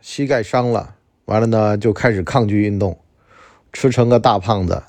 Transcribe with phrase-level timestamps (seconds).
[0.00, 0.96] 膝盖伤了，
[1.26, 2.98] 完了呢就开始抗拒运动，
[3.72, 4.82] 吃成个大胖子。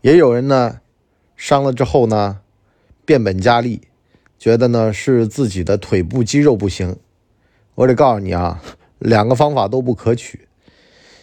[0.00, 0.80] 也有人呢
[1.36, 2.40] 伤了之后呢
[3.04, 3.82] 变本加厉，
[4.38, 6.96] 觉得呢是自己的腿部肌肉不行。
[7.74, 8.62] 我得告诉你啊，
[8.98, 10.48] 两个方法都不可取。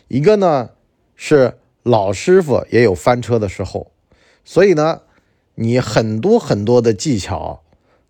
[0.07, 0.69] 一个呢
[1.15, 3.91] 是老师傅也有翻车的时候，
[4.43, 5.01] 所以呢
[5.55, 7.63] 你很多很多的技巧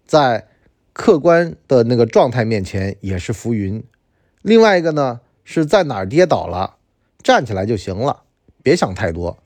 [0.05, 0.45] 在。
[0.91, 3.81] 客观的那个状态面前也是浮云。
[4.41, 6.75] 另外一个呢，是在哪儿跌倒了，
[7.21, 8.21] 站起来就行了，
[8.63, 9.37] 别想太多。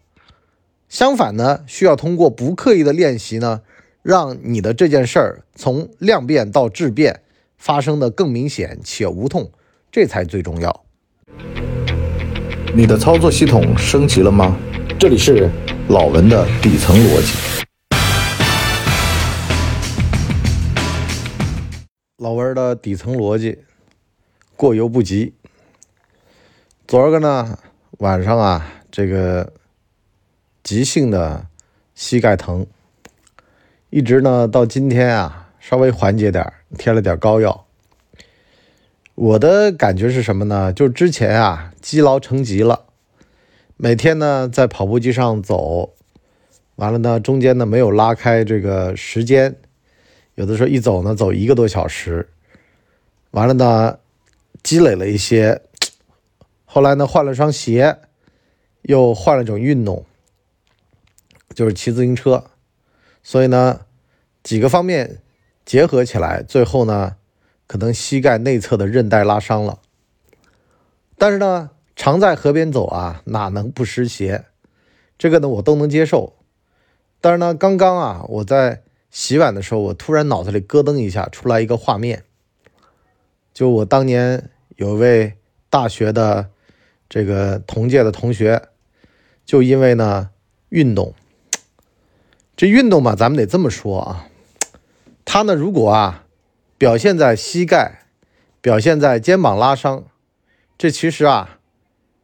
[0.87, 3.61] 相反呢，需要通过不刻意的练习呢，
[4.03, 7.21] 让你的这件事儿从量变到质变
[7.57, 9.49] 发生的更明显且无痛，
[9.91, 10.85] 这才最重要。
[12.75, 14.55] 你的操作系统升级了吗？
[14.99, 15.49] 这里是
[15.87, 17.65] 老文的底层逻辑。
[22.17, 23.57] 老文的底层逻辑，
[24.63, 25.33] 过犹不及。
[26.87, 27.59] 昨儿个呢
[27.97, 29.51] 晚上啊，这个
[30.63, 31.47] 急性的
[31.93, 32.65] 膝盖疼，
[33.89, 37.65] 一直呢到今天啊稍微缓解点贴了点膏药。
[39.15, 40.71] 我的感觉是什么呢？
[40.71, 42.85] 就之前啊积劳成疾了，
[43.75, 45.93] 每天呢在跑步机上走，
[46.75, 49.57] 完了呢中间呢没有拉开这个时间。
[50.35, 52.29] 有的时候一走呢，走一个多小时，
[53.31, 53.99] 完了呢，
[54.63, 55.61] 积累了一些，
[56.63, 57.99] 后来呢换了双鞋，
[58.83, 60.05] 又换了种运动，
[61.53, 62.45] 就是骑自行车，
[63.21, 63.81] 所以呢
[64.41, 65.21] 几个方面
[65.65, 67.17] 结合起来，最后呢
[67.67, 69.79] 可能膝盖内侧的韧带拉伤了。
[71.17, 74.45] 但是呢，常在河边走啊，哪能不湿鞋？
[75.17, 76.33] 这个呢我都能接受。
[77.21, 78.81] 但是呢，刚刚啊我在。
[79.15, 82.23] 洗碗的时候，我突然脑子里咯噔一下，出来一个画面，
[83.53, 85.37] 就我当年有位
[85.69, 86.49] 大学的
[87.07, 88.69] 这个同届的同学，
[89.45, 90.31] 就因为呢
[90.69, 91.13] 运动，
[92.57, 94.27] 这运动嘛，咱们得这么说啊，
[95.23, 96.25] 他呢如果啊
[96.77, 98.05] 表现在膝盖，
[98.59, 100.05] 表现在肩膀拉伤，
[100.77, 101.59] 这其实啊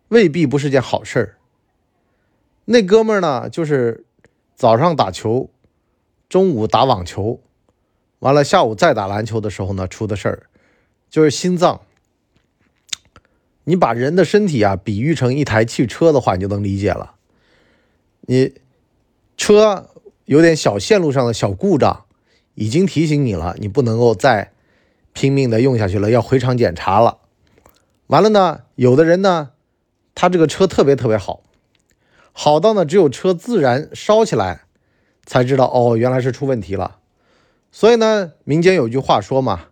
[0.08, 1.38] 未必不是件好事儿。
[2.66, 4.06] 那哥们儿呢，就是
[4.56, 5.50] 早上打球。
[6.28, 7.42] 中午打网球，
[8.20, 10.49] 完了下午再打篮球的时候呢，出的事儿
[11.10, 11.82] 就是心脏。
[13.64, 17.16] 你把人的身体啊比喻成一台汽车的话，你就能理解了。
[18.22, 18.54] 你
[19.38, 19.90] 车
[20.26, 22.06] 有点小线路上的小故障，
[22.56, 24.52] 已经提醒你了，你不能够再
[25.14, 27.20] 拼命的用下去了，要回厂检查了。
[28.08, 29.52] 完了呢，有的人呢，
[30.16, 31.44] 他这个车特别特别好，
[32.32, 34.62] 好到呢只有车自燃烧起来。
[35.26, 36.98] 才知道哦，原来是出问题了。
[37.72, 39.68] 所以呢，民间有句话说嘛，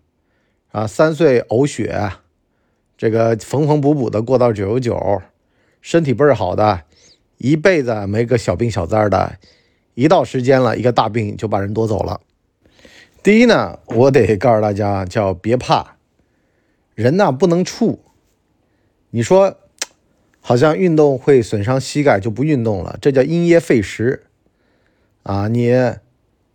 [0.72, 2.12] 啊，三岁呕血，
[2.98, 5.22] 这个缝缝补补的过到九十九，
[5.82, 6.84] 身体倍儿好的，
[7.38, 9.38] 一辈子没个小病小灾的，
[9.94, 12.22] 一到时间了，一个大病就把人夺走了。
[13.24, 15.98] 第一呢，我得告诉大家，叫别怕，
[16.96, 17.98] 人呢不能怵。
[19.10, 19.58] 你说，
[20.40, 24.26] 好像运动会损伤膝盖就不运动了，这叫因噎废食。
[25.24, 25.74] 啊，你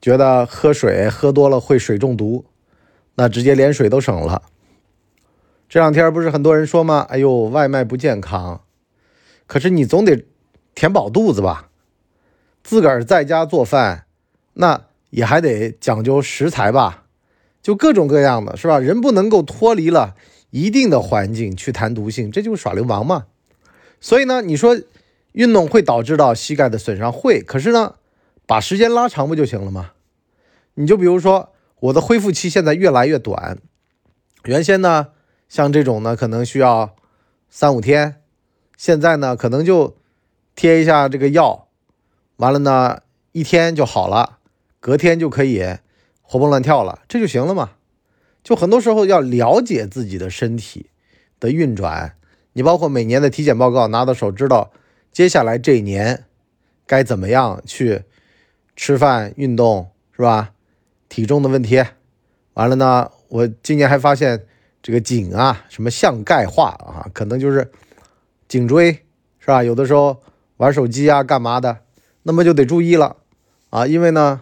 [0.00, 2.46] 觉得喝水喝多了会水中毒？
[3.14, 4.42] 那直接连水都省了。
[5.68, 7.06] 这两天不是很多人说吗？
[7.08, 8.62] 哎呦，外卖不健康。
[9.46, 10.24] 可是你总得
[10.74, 11.70] 填饱肚子吧？
[12.62, 14.06] 自个儿在家做饭，
[14.54, 17.04] 那也还得讲究食材吧？
[17.62, 18.78] 就各种各样的，是吧？
[18.78, 20.14] 人不能够脱离了
[20.50, 23.26] 一定的环境去谈毒性，这就是耍流氓嘛。
[24.00, 24.78] 所以呢，你说
[25.32, 27.40] 运动会导致到膝盖的损伤，会。
[27.40, 27.94] 可是呢？
[28.44, 29.92] 把时间拉长不就行了吗？
[30.74, 31.51] 你就比如说，
[31.82, 33.59] 我的恢复期现在越来越短，
[34.44, 35.09] 原先呢，
[35.48, 36.94] 像这种呢，可能需要
[37.50, 38.22] 三五天，
[38.76, 39.97] 现在呢，可能就
[40.54, 41.66] 贴一下这个药，
[42.37, 43.00] 完了呢，
[43.32, 44.38] 一天就好了，
[44.78, 45.78] 隔天就可以
[46.21, 47.72] 活蹦乱跳了，这就行了嘛。
[48.44, 50.91] 就很多时候要了解自己的身体
[51.41, 52.15] 的运转，
[52.53, 54.71] 你包括每年的体检报告拿到手，知道
[55.10, 56.27] 接下来这一年
[56.86, 58.04] 该怎么样去。
[58.74, 60.53] 吃饭、运动是吧？
[61.12, 61.84] 体重的问题，
[62.54, 63.10] 完了呢？
[63.28, 64.47] 我今年还发现
[64.80, 67.70] 这个颈啊，什么向钙化啊，可能就是
[68.48, 69.04] 颈椎
[69.38, 69.62] 是吧？
[69.62, 70.22] 有的时候
[70.56, 71.80] 玩手机啊，干嘛的，
[72.22, 73.16] 那么就得注意了
[73.68, 73.86] 啊！
[73.86, 74.41] 因为呢，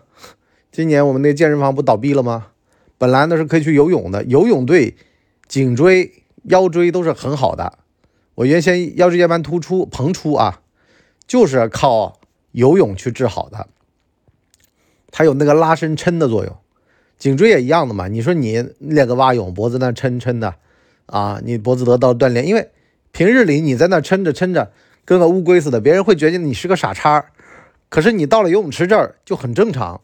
[0.70, 2.52] 今年我们那健身房不倒闭了吗？
[2.98, 4.96] 本来呢是可以去游泳的，游泳对
[5.48, 7.80] 颈椎、腰椎都是很好的。
[8.36, 10.60] 我原先腰椎间盘突出、膨出啊，
[11.26, 12.20] 就是靠
[12.52, 13.66] 游泳去治好的。
[15.10, 16.56] 它有那个拉伸抻的作用，
[17.18, 18.08] 颈椎也一样的嘛。
[18.08, 20.54] 你说你练个蛙泳，脖子那抻抻的，
[21.06, 22.70] 啊，你脖子得到锻炼，因为
[23.12, 24.72] 平日里你在那撑着撑着，
[25.04, 27.26] 跟个乌龟似的，别人会觉得你是个傻叉。
[27.88, 30.00] 可是你到了游泳池这儿就很正常。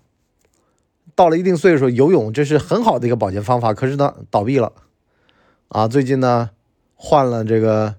[1.14, 3.73] 到了一定岁数，游泳这是很好的一个保健方法。
[3.73, 4.73] 可是呢，倒闭了
[5.69, 5.88] 啊！
[5.88, 6.50] 最近呢，
[6.94, 7.94] 换了这个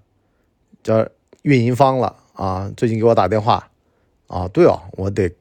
[0.83, 1.07] 叫
[1.41, 2.71] 运营方了啊！
[2.77, 3.71] 最近给我打电话
[4.27, 5.33] 啊，对哦，我得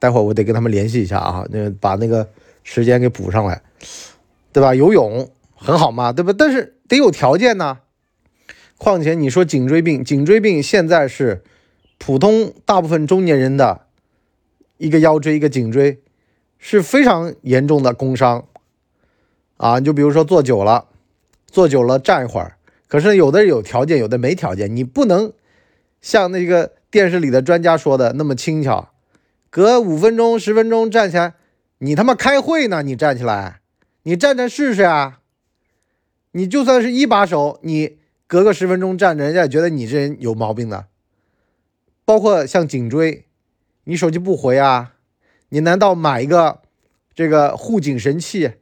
[0.00, 2.28] 待会儿我得跟他们联系一下啊，那把那个
[2.64, 3.62] 时间给补上来，
[4.52, 4.74] 对吧？
[4.74, 6.34] 游泳很好嘛，对吧？
[6.36, 7.78] 但是得有条件呢。
[8.76, 11.44] 况且你说颈椎病，颈椎病现在是
[11.98, 13.82] 普通大部分中年人的
[14.78, 16.00] 一个腰椎，一个颈椎。
[16.62, 18.44] 是非常严重的工伤
[19.56, 19.78] 啊！
[19.78, 20.88] 你就比如说坐久了，
[21.46, 25.32] 坐久了站一会儿，可是有的有条件，有的没条件，你不能
[26.02, 28.90] 像那个电视里的专家说的那么轻巧，
[29.50, 31.34] 隔五分钟、十分钟站起来，
[31.78, 32.82] 你他妈开会呢？
[32.82, 33.60] 你站起来，
[34.04, 35.20] 你站站试试啊！
[36.32, 37.98] 你就算是一把手，你
[38.28, 40.86] 隔个十分钟站着，人家也觉得你这人有毛病的。
[42.04, 43.26] 包括像颈椎，
[43.84, 44.94] 你手机不回啊？
[45.48, 46.60] 你难道买一个
[47.12, 48.52] 这个护颈神器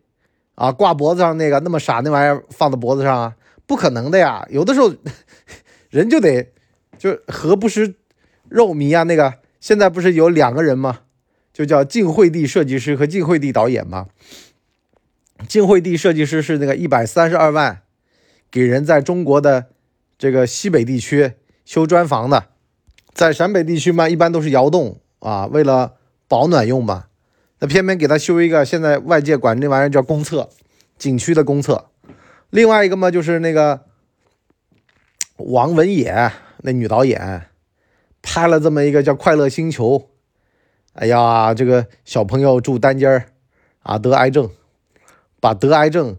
[0.54, 3.36] 啊，挂脖子上那个那么傻那玩意儿放在脖子上啊？
[3.66, 4.46] 不可能的呀！
[4.50, 4.90] 有的时候
[5.90, 6.50] 人就得
[6.96, 7.94] 就何不食
[8.48, 9.02] 肉糜啊？
[9.02, 11.00] 那个现在不是有两个人吗？
[11.52, 14.08] 就叫晋惠帝设计师和晋惠帝导演吗？
[15.48, 17.82] 晋惠帝设计师是那个一百三十二万
[18.50, 19.66] 给人在中国的
[20.16, 21.32] 这个西北地区
[21.64, 22.46] 修砖房的，
[23.12, 25.94] 在陕北地区嘛，一般都是窑洞啊，为了。
[26.30, 27.08] 保暖用吧，
[27.58, 30.50] 那偏偏给他修一个，现在外界管这玩意儿叫公厕，
[30.98, 31.88] 景区的公厕。
[32.50, 33.86] 另外一个嘛，就是那个
[35.38, 37.46] 王文野那女导演
[38.22, 39.98] 拍了这么一个叫《快乐星球》。
[40.92, 43.26] 哎呀，这个小朋友住单间儿
[43.82, 44.50] 啊，得癌症，
[45.40, 46.16] 把得癌症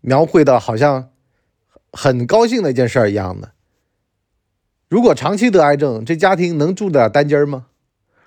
[0.00, 1.10] 描绘的好像
[1.92, 3.52] 很高兴的一件事儿一样的。
[4.88, 7.66] 如果长期得癌症，这家庭能住得了单间儿吗？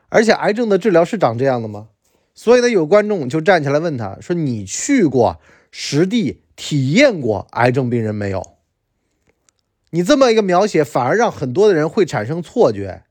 [0.10, 1.88] 而且癌症的治疗是长这样的吗？
[2.34, 5.40] 所以呢，有观众就站起来问他说：“你去过
[5.72, 8.57] 实地体验过癌症病人没有？
[9.92, 13.04] 你这么一个描写，反而让很多的人会产生错觉，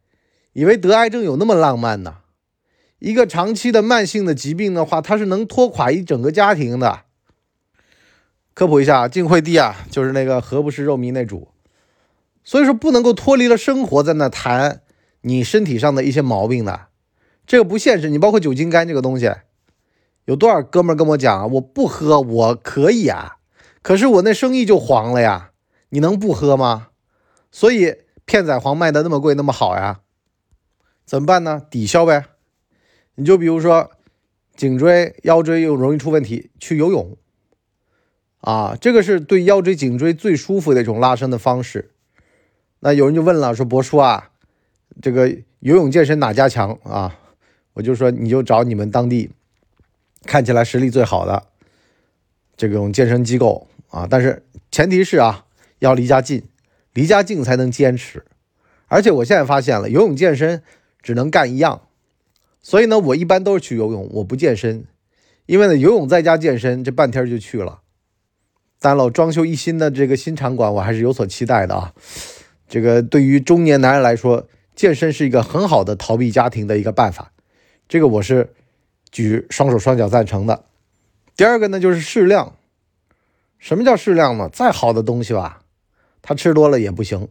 [0.53, 2.19] 以为得癌症有那么浪漫呢？
[2.99, 7.01] 一个长期的慢性的疾病的话，它是能拖垮一整个家庭的。
[8.55, 11.49] 科普一下，晋惠帝啊，就是那个何不食肉糜那主，
[12.43, 14.81] 所以说不能够脱离了生活在那谈。”
[15.23, 16.83] 你身体上的一些毛病的，
[17.49, 18.09] 这个不现实。
[18.09, 19.29] 你包括酒精肝这个东西，
[20.27, 21.47] 有多少哥们跟我讲啊？
[21.47, 23.39] 我不喝，我可以啊，
[23.83, 25.51] 可是我那生意就黄了呀。
[25.91, 26.89] 你能不喝吗？
[27.51, 30.01] 所以片仔癀卖的那么贵，那么好呀？
[31.05, 31.63] 怎么办呢？
[31.71, 32.27] 抵消呗。
[33.15, 33.91] 你就比如说
[34.57, 37.17] 颈椎、腰椎又容易出问题，去游泳
[38.41, 41.93] 啊，这个是对腰椎、颈椎最舒服的一种拉伸的方式。
[42.81, 44.33] 那有人就问了，说博叔啊。
[45.03, 45.29] 这个
[45.61, 47.19] 游泳健身哪家强啊？
[47.75, 49.31] 我就说你就找你们当地
[50.25, 51.49] 看起来实力最好的
[52.57, 55.46] 这种健身机构啊，但是前提是啊
[55.79, 56.45] 要离家近，
[56.93, 58.25] 离家近才能坚持。
[58.87, 60.63] 而且我现在发现了，游泳健身
[61.03, 61.83] 只能干一样，
[62.61, 64.85] 所以呢，我一般都是去游泳，我不健身，
[65.47, 67.81] 因为呢游泳在家健身这半天就去了。
[68.79, 71.93] 但老装修一新的这个新场馆，我还是有所期待的啊。
[72.69, 74.49] 这个对于中年男人来说。
[74.77, 77.33] 健身是一个很好的逃避家庭的一个办法，
[77.89, 78.53] 这个我是
[79.11, 80.67] 举双手双脚赞成的。
[81.35, 82.57] 第二个呢，就是适量。
[83.59, 84.51] 什么叫适量呢？
[84.53, 85.63] 再好的东西吧，
[86.27, 87.29] 他吃多了也不行。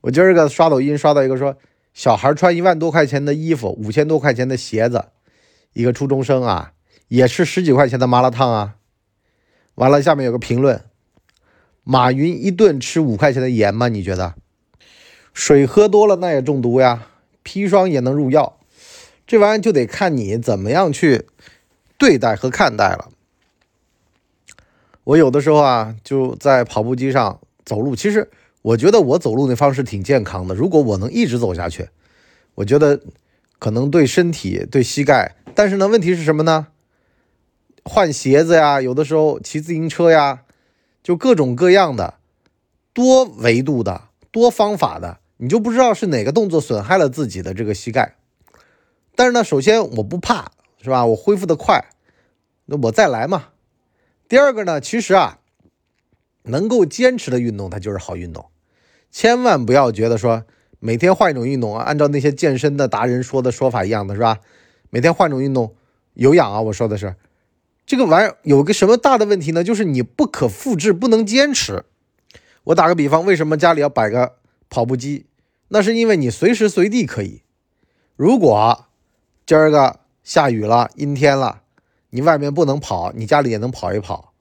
[0.00, 1.58] 我今儿个刷抖音刷到一个说，
[1.92, 5.08] 小孩穿一万多块钱的衣服，五千多块钱的鞋子，
[5.74, 6.72] 一个初中生啊，
[7.08, 8.76] 也吃十几块钱的麻辣烫啊。
[9.74, 10.82] 完了，下面有个评论：
[11.84, 13.88] 马云一顿吃五块钱的盐吗？
[13.88, 14.36] 你觉得？
[15.34, 17.08] 水喝多了那也中毒呀，
[17.44, 18.58] 砒霜也能入药，
[19.26, 21.26] 这玩意就得看你怎么样去
[21.98, 23.10] 对待和看待了。
[25.04, 28.30] 我有的时候啊，就在跑步机上走路，其实
[28.62, 30.54] 我觉得我走路那方式挺健康的。
[30.54, 31.90] 如果我能一直走下去，
[32.54, 33.02] 我觉得
[33.58, 36.68] 可能对身体、对膝盖，但是呢，问题是什么呢？
[37.84, 40.44] 换鞋子呀，有的时候骑自行车呀，
[41.02, 42.14] 就各种各样的
[42.94, 45.18] 多维度的、多方法的。
[45.38, 48.16] 你就不知道是哪个动作损害了自己的这个膝盖，
[49.14, 50.50] 但是呢，首先我不怕，
[50.82, 51.04] 是吧？
[51.04, 51.84] 我恢复的快，
[52.64, 53.48] 那我再来嘛。
[54.28, 55.38] 第二个呢，其实啊，
[56.46, 58.46] 能够坚持的运动它就是好运动，
[59.10, 60.44] 千万不要觉得说
[60.78, 64.38] 每天换一种运动啊，按照那些健身的达人说的说法一样的是吧？
[64.90, 65.74] 每天换一种运动，
[66.14, 67.16] 有氧啊，我说的是，
[67.84, 69.64] 这个玩意儿有个什么大的问题呢？
[69.64, 71.84] 就是你不可复制，不能坚持。
[72.64, 74.36] 我打个比方，为什么家里要摆个
[74.68, 75.26] 跑步机？
[75.68, 77.42] 那是因为你随时随地可以。
[78.14, 78.86] 如果
[79.44, 81.62] 今儿个下雨了、阴天了，
[82.10, 84.32] 你外面不能跑，你家里也能跑一跑。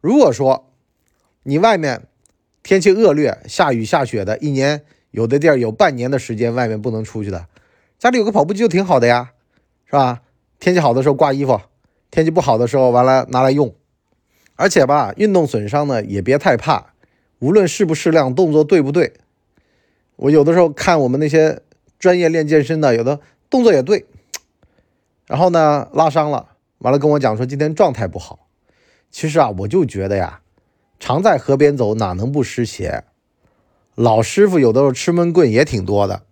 [0.00, 0.71] 如果说
[1.44, 2.06] 你外面
[2.62, 7.46] 天气恶劣，下雨下雪的，一年有的地儿有半年的时间外面不能出去的，
[7.98, 9.32] 家里有个跑步机就挺好的呀，
[9.86, 10.22] 是吧？
[10.60, 11.60] 天气好的时候挂衣服，
[12.10, 13.74] 天气不好的时候完了拿来用。
[14.54, 16.92] 而且吧，运动损伤呢也别太怕，
[17.40, 19.14] 无论适不适量，动作对不对。
[20.14, 21.62] 我有的时候看我们那些
[21.98, 23.18] 专业练健身的，有的
[23.50, 24.06] 动作也对，
[25.26, 28.46] 然后呢拉伤了，完了跟我讲说今天状态不好。
[29.10, 30.41] 其实啊，我就觉得呀，
[31.04, 33.02] 常在河边走，哪能不湿鞋？
[33.96, 36.22] 老师傅有的时候吃闷棍也挺多的，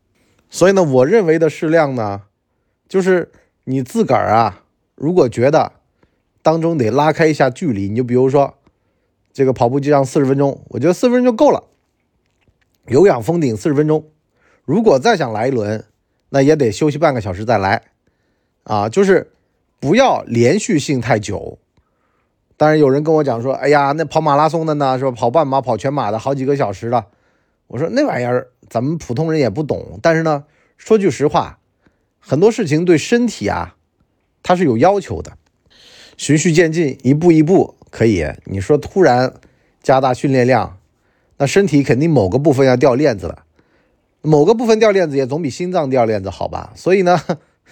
[0.48, 2.22] 所以呢，我认为的适量呢，
[2.88, 3.32] 就是
[3.64, 4.62] 你自个儿啊，
[4.94, 5.72] 如果觉得
[6.40, 8.58] 当中得拉开一下距离，你就比如说
[9.32, 11.64] 这个跑步机上四十分钟，我觉得四十分钟就够了。
[12.86, 14.08] 有氧封顶四十分钟，
[14.64, 15.84] 如果再想来一轮，
[16.28, 17.82] 那也得休息半个小时再来，
[18.62, 19.32] 啊，就是
[19.80, 21.58] 不要连续性太久。
[22.60, 25.10] 当然有人跟我讲说，哎呀，那跑马拉松的呢，是吧？
[25.12, 27.06] 跑半马、跑全马的好几个小时的，
[27.68, 29.98] 我说那玩意儿咱们普通人也不懂。
[30.02, 30.44] 但是呢，
[30.76, 31.58] 说句实话，
[32.18, 33.76] 很多事情对身体啊，
[34.42, 35.32] 它是有要求的，
[36.18, 38.26] 循序渐进，一步一步可以。
[38.44, 39.32] 你说突然
[39.82, 40.76] 加大训练量。
[41.38, 43.44] 那身体肯定某个部分要掉链子了，
[44.20, 46.74] 某个部分掉链子也总比心脏掉链子好吧？
[46.76, 47.18] 所以呢，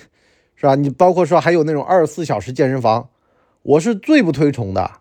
[0.56, 0.74] 是吧？
[0.76, 3.10] 你包括说还有那种二十四小时健身房，
[3.68, 4.92] 我是最不推崇的。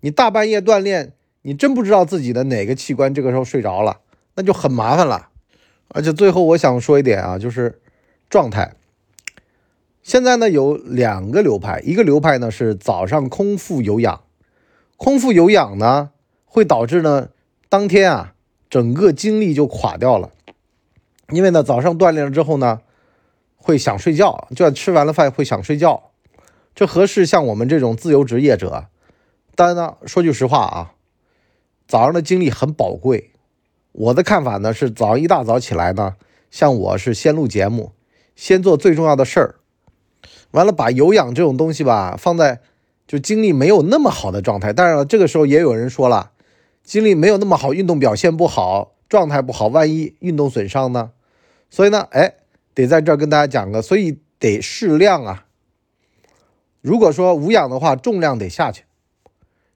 [0.00, 1.12] 你大半夜锻炼，
[1.42, 3.98] 你真不知道自己的哪个器官这个时候睡着了，
[4.36, 5.30] 那就很麻烦了。
[5.88, 7.80] 而且最后我想说一点啊，就是
[8.30, 8.76] 状态。
[10.04, 14.22] 现在呢有两个流派，一个流派呢是早上空腹有氧，
[14.96, 16.10] 空腹有氧呢
[16.44, 17.30] 会导致呢。
[17.68, 18.34] 当天啊，
[18.70, 20.30] 整个精力就垮掉了，
[21.30, 22.82] 因为呢，早上锻炼了之后呢，
[23.56, 26.11] 会想睡觉，就算吃完了饭会想睡觉，
[26.74, 28.86] 这合适像我们这种自由职业者。
[29.54, 30.94] 当然呢，说句实话啊，
[31.86, 33.30] 早上的精力很宝贵。
[33.92, 36.16] 我的看法呢是，早上一大早起来呢，
[36.50, 37.92] 像我是先录节目，
[38.34, 39.56] 先做最重要的事儿，
[40.52, 42.60] 完了把有氧这种东西吧放在
[43.06, 44.72] 就精力没有那么好的状态。
[44.72, 46.30] 当然了，这个时候也有人说了。
[46.82, 51.12] 精力没有那么好，运动表现不好，状态不好，万一运动损伤呢？
[51.70, 52.34] 所以呢，哎，
[52.74, 55.44] 得在这儿跟大家讲个，所以得适量啊。
[56.82, 58.82] 如果说无氧的话，重量得下去；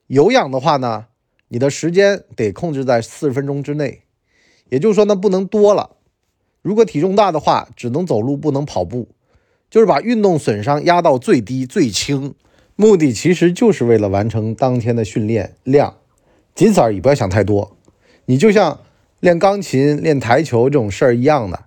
[0.08, 1.06] 有氧的话呢，
[1.46, 4.02] 你的时间得控制在四十分钟之内，
[4.70, 5.92] 也就是说呢，不能多了。
[6.62, 9.06] 如果体重大的话，只能走路，不能跑步，
[9.70, 12.34] 就是把运动损伤压到最低最轻。
[12.75, 15.98] 目的其实就是为了完成当天的训练量。
[16.56, 17.76] 仅此而已，不要想太多。
[18.25, 18.80] 你就像
[19.20, 21.66] 练钢琴、练台球这种事儿一样的，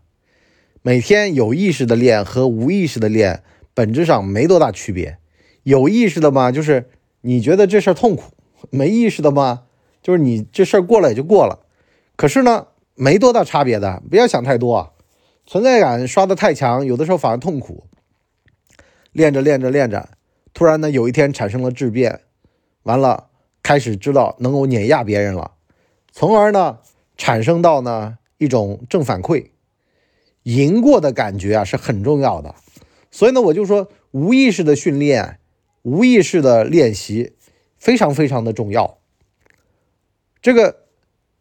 [0.82, 3.42] 每天有意识的练和无意识的练，
[3.74, 5.18] 本质上没多大区别。
[5.64, 6.90] 有意识的嘛，就是
[7.22, 8.34] 你觉得这事儿痛苦；
[8.70, 9.64] 没意识的嘛，
[10.02, 11.60] 就是你这事儿过了也就过了。
[12.16, 14.92] 可是呢，没多大差别的，不要想太多啊。
[15.46, 17.86] 存在感刷的太强，有的时候反而痛苦。
[19.12, 20.10] 练着练着练着，
[20.54, 22.22] 突然呢，有一天产生了质变，
[22.84, 23.26] 完了。
[23.62, 25.52] 开始知道能够碾压别人了，
[26.12, 26.80] 从而呢
[27.18, 29.48] 产生到呢一种正反馈，
[30.44, 32.56] 赢过的感觉啊是很重要的。
[33.12, 35.39] 所以呢我就说无意识的训练，
[35.90, 37.34] 无意识的练习
[37.78, 39.00] 非常非常的重要。
[40.42, 40.84] 这个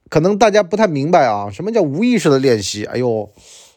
[0.09, 2.85] 可能大家不太明白啊，什么叫无意识的练习？
[2.87, 3.31] 哎呦，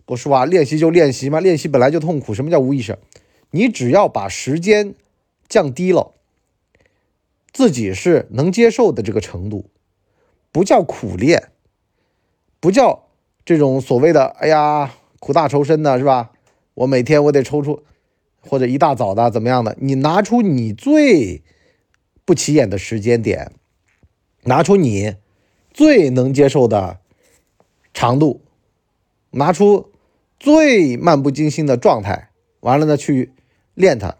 [0.05, 0.45] 不是吧？
[0.45, 2.33] 练习就练习嘛，练习本来就痛苦。
[2.33, 2.97] 什么叫无意识？
[3.51, 4.95] 你只要把时间
[5.49, 6.13] 降低了。
[7.51, 9.69] 自己是能接受的这个程度，
[10.53, 11.49] 不叫苦练，
[12.61, 13.07] 不叫
[13.43, 16.31] 这种所谓的“哎呀苦大仇深”的是吧？
[16.73, 17.83] 我每天我得抽出，
[18.41, 19.77] 或者一大早的怎么样的？
[19.79, 21.41] 你拿出你最
[22.25, 23.53] 不起眼的时间点，
[24.43, 25.15] 拿出你
[25.71, 26.99] 最能接受的
[27.93, 28.41] 长度，
[29.31, 29.91] 拿出
[30.39, 32.29] 最漫不经心的状态，
[32.61, 33.31] 完了呢去
[33.73, 34.17] 练它，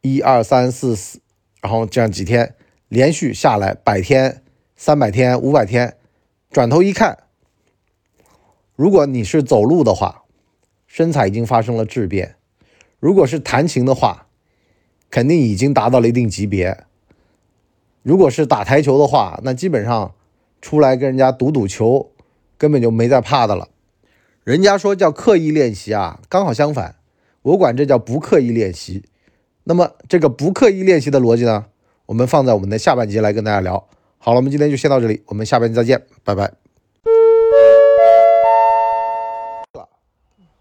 [0.00, 1.20] 一二三四四。
[1.62, 2.54] 然后这样几天
[2.88, 4.42] 连续下来，百天、
[4.76, 5.96] 三百天、五百天，
[6.50, 7.24] 转头一看，
[8.74, 10.24] 如果你是走路的话，
[10.86, 12.30] 身材已经发生了质变；
[13.00, 14.26] 如果是弹琴的话，
[15.10, 16.84] 肯定已经达到了一定级别；
[18.02, 20.14] 如果是打台球的话，那基本上
[20.60, 22.12] 出来跟人家赌赌球，
[22.56, 23.70] 根本就没在怕的了。
[24.44, 26.96] 人家说叫刻意练习啊，刚好相反，
[27.42, 29.04] 我管这叫不刻意练习。
[29.64, 31.66] 那么这个不刻意练习的逻辑呢，
[32.06, 33.88] 我们放在我们的下半集来跟大家聊。
[34.18, 36.59] 好了，我们今天就先到这里，我们下半集再见，拜拜。